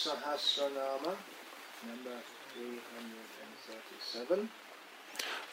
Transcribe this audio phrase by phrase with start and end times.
[0.00, 1.12] Sahasranama,
[1.84, 2.16] number
[2.54, 4.48] 337.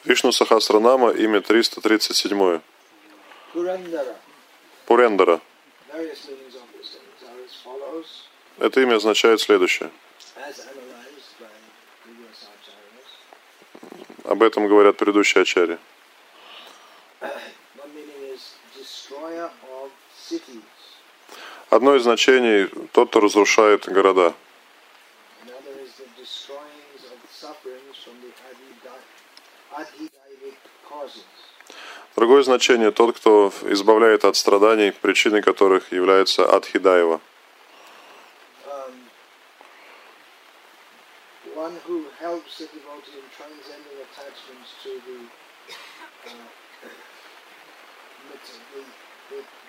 [0.04, 2.62] Вишну Сахасранама, имя 337.
[3.52, 4.16] Purandara.
[4.86, 5.40] Пурендара.
[8.58, 9.90] Это имя означает следующее.
[14.24, 15.78] Об этом говорят предыдущие ачари.
[17.20, 17.30] One
[17.94, 20.77] meaning is destroyer of cities.
[21.70, 24.34] Одно из значений– тот, кто разрушает города.
[32.16, 37.20] Другое значение– тот, кто избавляет от страданий, причиной которых является Адхидаева.
[41.58, 41.70] Um,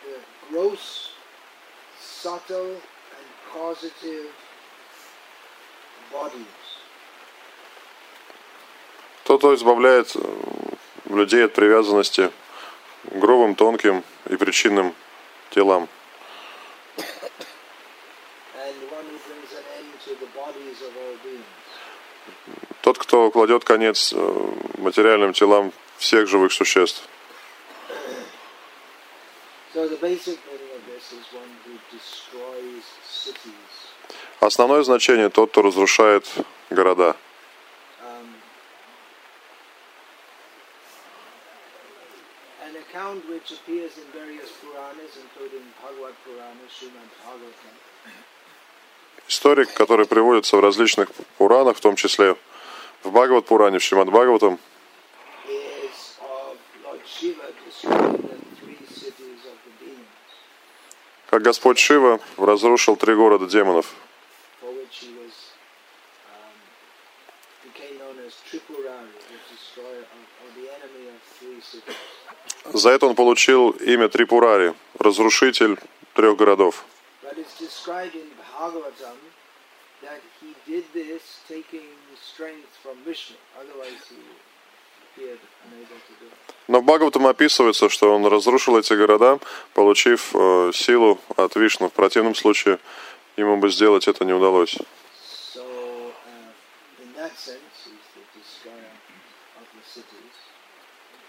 [0.05, 1.18] uh, gross,
[1.99, 4.31] subtle, and causative
[6.11, 6.45] bodies.
[9.23, 10.19] Тот, кто избавляет э,
[11.05, 12.31] людей от привязанности
[13.03, 14.95] к грубым, тонким и причинным
[15.51, 15.87] телам.
[22.81, 27.07] Тот, кто кладет конец э, материальным телам всех живых существ.
[29.71, 31.48] So the basic meaning of this is one who destroys cities.
[34.39, 36.25] Основное значение– тот, кто разрушает
[36.69, 37.15] города.
[42.93, 43.21] Bhagavatam,
[49.27, 52.35] История, которая приводится в различных Пуранах, в том числе
[53.03, 54.59] в Бхагават Пуране, в Шримад Бхагаватам,
[61.29, 63.93] как Господь Шива разрушил три города демонов,
[64.61, 65.53] for which he was
[66.27, 66.51] um,
[67.63, 68.18] became known as Tripurari, the destroyer of, or the enemy of three cities.
[72.73, 75.77] За это он получил имя Трипурари, разрушитель
[76.13, 76.85] трех городов.
[86.67, 89.39] Но в Бхагаватам описывается, что он разрушил эти города,
[89.73, 91.89] получив э, силу от Вишну.
[91.89, 92.79] В противном случае
[93.37, 94.77] ему бы сделать это не удалось.
[95.53, 98.93] So, uh, in that sense, he's the destroyer
[99.57, 100.35] of the cities.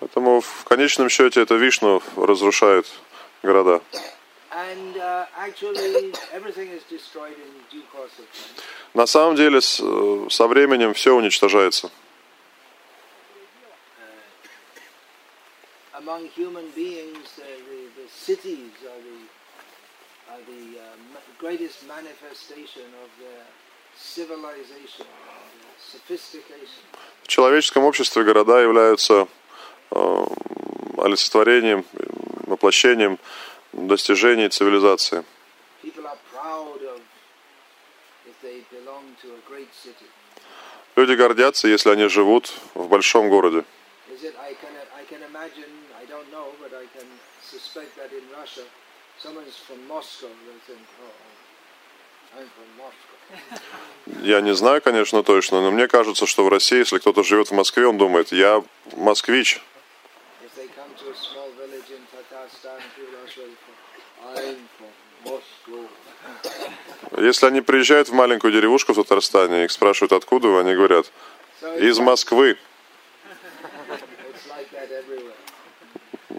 [0.00, 2.86] Поэтому в конечном счете это Вишну разрушает
[3.42, 3.82] города.
[3.92, 4.20] Uh.
[8.94, 11.90] На самом деле э, со временем все уничтожается.
[15.92, 22.86] Among human beings, the, the, the cities are the, are the uh, ma- greatest manifestation
[23.04, 23.44] of their
[27.22, 29.28] В человеческом обществе города являются
[29.90, 30.26] э,
[30.98, 32.04] олицетворением, э,
[32.46, 33.18] воплощением
[33.72, 35.24] достижений цивилизации.
[40.96, 43.64] Люди гордятся, если они живут в большом городе.
[49.22, 50.28] Someone's from Moscow.
[50.28, 51.39] They think, oh.
[54.22, 57.54] Я не знаю, конечно, точно, но мне кажется, что в России, если кто-то живет в
[57.54, 58.62] Москве, он думает, я
[58.96, 59.60] москвич.
[67.18, 71.10] Если они приезжают в маленькую деревушку в Татарстане, их спрашивают, откуда вы, они говорят,
[71.78, 72.58] из Москвы.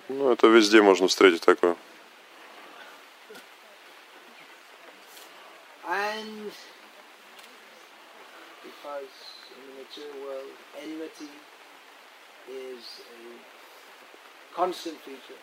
[0.10, 1.76] Ну, это везде можно встретить такое.
[5.88, 6.52] And
[8.64, 9.12] because
[9.52, 11.30] in the material world, enmity
[12.82, 15.40] is a constant feature,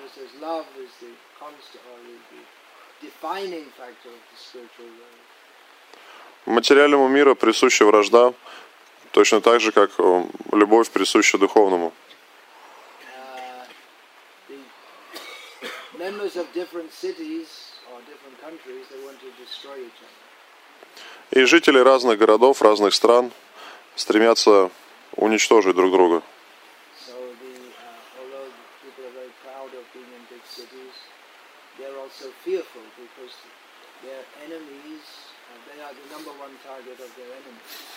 [0.00, 2.42] just as love is the constant or the,
[3.06, 5.24] defining factor of the spiritual world.
[6.46, 8.34] Материальному миру присуща вражда,
[9.12, 11.92] точно так же, как э, любовь присуща духовному.
[13.02, 13.64] Uh.
[21.30, 23.32] И жители разных городов, разных стран
[23.96, 24.70] стремятся
[25.16, 26.22] уничтожить друг друга.
[27.06, 27.12] So
[27.42, 28.48] the, uh, although
[28.82, 30.94] people are very proud of being in big cities,
[31.78, 33.34] they're also fearful because
[34.02, 35.04] their enemies,
[35.48, 37.90] uh, they are the number one target of their enemies.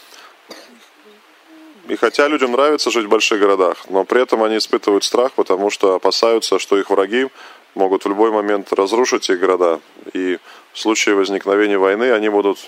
[1.87, 5.69] И хотя людям нравится жить в больших городах, но при этом они испытывают страх, потому
[5.69, 7.29] что опасаются, что их враги
[7.75, 9.79] могут в любой момент разрушить их города.
[10.11, 10.37] И
[10.73, 12.59] в случае возникновения войны они будут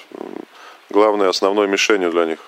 [0.90, 2.40] главной, основной мишенью для них.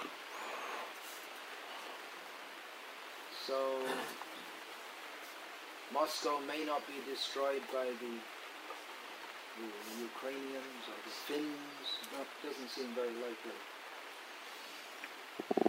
[10.11, 11.87] Ukrainians or the Finns.
[12.13, 13.76] That doesn't seem very likely.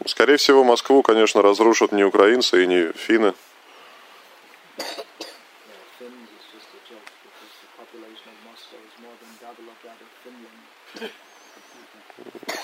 [0.09, 3.35] Скорее всего, Москву, конечно, разрушат не украинцы и не финны.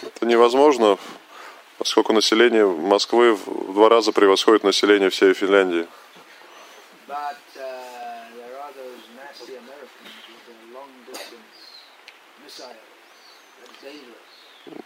[0.03, 0.97] Это невозможно,
[1.77, 5.87] поскольку население Москвы в два раза превосходит население всей Финляндии.
[7.07, 7.95] But uh.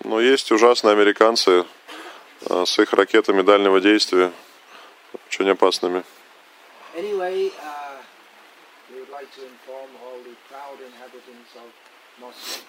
[0.02, 1.66] Но есть ужасные американцы а,
[2.40, 4.32] с их ракетами дальнего действия,
[5.26, 6.04] очень опасными.
[6.96, 8.02] Anyway, uh,
[8.90, 11.70] we would like to inform all the proud inhabitants of
[12.20, 12.62] Moscow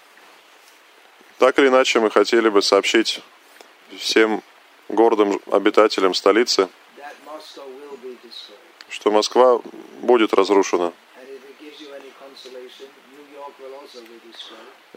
[1.40, 3.22] Так или иначе, мы хотели бы сообщить
[3.98, 4.44] всем
[4.90, 6.68] гордым обитателям столицы,
[8.90, 9.62] что Москва
[10.02, 10.92] будет разрушена.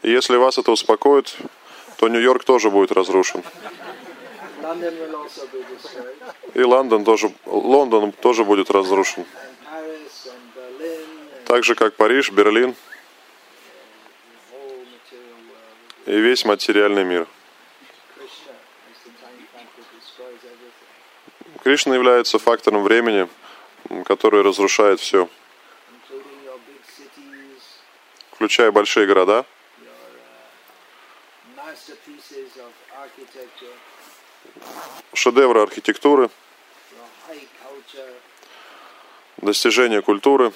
[0.03, 1.37] И если вас это успокоит,
[1.99, 3.45] то Нью-Йорк тоже будет разрушен.
[6.55, 9.25] И Лондон тоже, Лондон тоже будет разрушен.
[11.47, 12.75] Так же, как Париж, Берлин.
[16.07, 17.27] и весь материальный мир.
[21.63, 23.29] Кришна является фактором времени,
[24.05, 25.29] который разрушает все,
[28.33, 29.47] включая большие города,
[34.45, 34.63] uh,
[35.15, 36.31] шедевры архитектуры,
[39.43, 40.53] достижения культуры.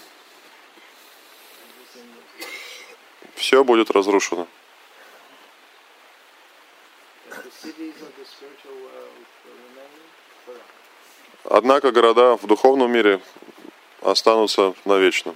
[3.35, 4.47] Все будет разрушено.
[11.45, 13.21] Однако города в духовном мире
[14.03, 15.35] останутся навечно.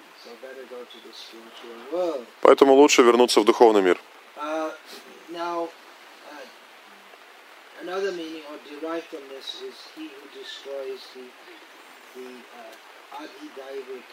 [2.40, 4.00] Поэтому лучше вернуться в духовный мир.
[4.36, 4.72] Uh,
[5.30, 5.68] now,
[6.30, 6.44] uh,
[7.82, 8.42] another meaning
[9.10, 11.26] this is he who destroys the
[12.14, 14.04] the uh, adhidaivic.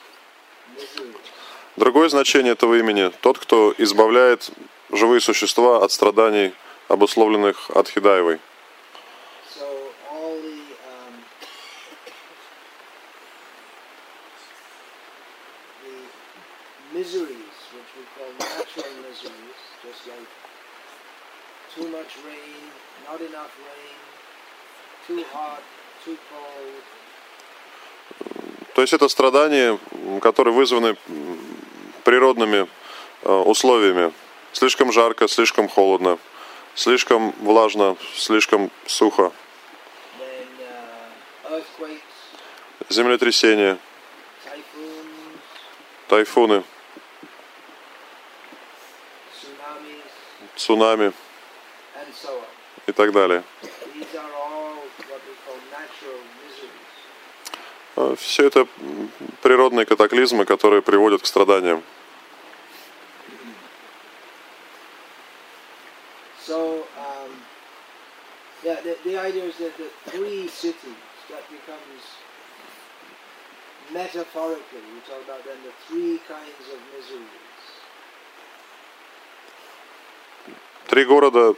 [1.78, 4.50] Другое значение этого имени– тот, кто избавляет
[4.92, 6.54] живые существа от страданий,
[6.90, 7.86] обусловленных um,
[19.84, 20.28] just like
[21.76, 22.72] too much rain,
[23.06, 23.96] not enough rain,
[28.74, 29.80] То есть это страдания,
[30.22, 30.96] которые вызваны
[32.04, 32.68] природными
[33.24, 34.14] э, условиями.
[34.52, 36.20] Слишком жарко, слишком холодно,
[36.76, 39.32] слишком влажно, слишком сухо.
[42.90, 43.78] Землетрясения,
[46.08, 46.64] тайфуны,
[50.56, 51.14] цунами.
[52.86, 53.44] И так далее.
[58.18, 58.68] Все это
[59.42, 61.84] природные катаклизмы, которые приводят к страданиям.
[66.48, 67.32] So, um,
[68.64, 70.96] yeah, the, the idea is that the three cities,
[71.30, 72.04] that becomes
[73.92, 77.28] metaphorically, we talk about then the three kinds of miseries.
[80.88, 81.54] Три города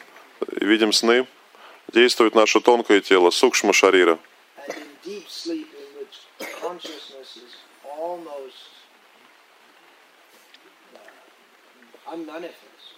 [0.47, 1.27] видим сны,
[1.91, 4.19] действует наше тонкое тело, сукшма шарира.
[4.67, 6.19] And in deep sleep in which
[6.61, 8.69] consciousness is almost
[12.21, 12.97] uh, unmanifest,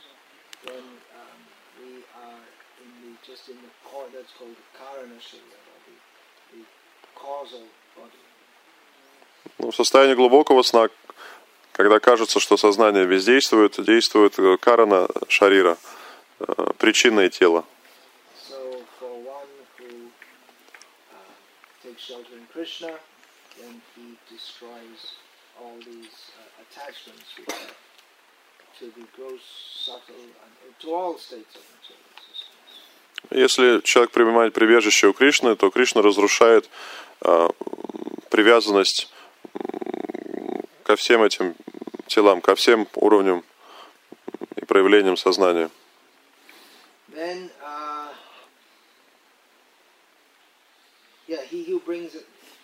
[0.66, 1.40] when um,
[1.80, 2.40] we are
[2.84, 6.64] in the just in the core that's called the karana sharira, or the, the
[7.16, 7.64] causal
[7.96, 8.20] body.
[9.60, 10.90] Ну, в состоянии глубокого сна,
[11.74, 15.78] когда кажется, что сознание бездействует, действует э, карана шарира,
[16.40, 16.46] э,
[16.80, 17.66] причинное тело.
[18.50, 20.08] So for one who
[21.12, 22.94] uh, takes shelter in Krishna,
[23.60, 25.16] then he destroys
[25.60, 27.76] all these uh, attachments which are
[33.32, 36.70] Если человек принимает прибежище у Кришны, то Кришна разрушает
[37.22, 37.50] э,
[38.30, 39.12] привязанность
[40.84, 41.56] ко всем этим
[42.08, 43.44] телам, ко всем уровням
[44.56, 45.70] и проявлениям сознания.
[47.14, 48.10] Then, uh,
[51.28, 52.16] yeah, he who brings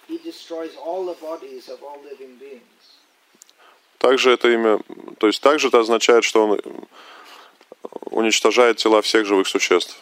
[0.07, 2.99] he destroys all the bodies of all living beings.
[3.99, 4.79] Также это имя,
[5.19, 6.61] то есть также это означает, что он
[8.05, 10.01] уничтожает тела всех живых существ.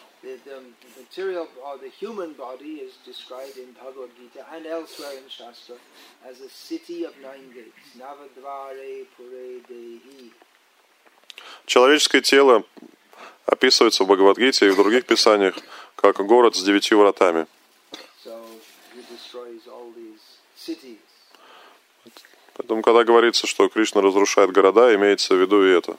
[11.66, 12.64] Человеческое тело
[13.46, 15.56] описывается в Бхагавадгите и в других писаниях
[15.96, 17.46] как город с девятью вратами.
[18.24, 18.38] So
[18.94, 20.20] he destroys all these
[20.56, 20.98] cities.
[22.58, 25.96] Поэтому, когда говорится, что Кришна разрушает города, имеется в виду и это.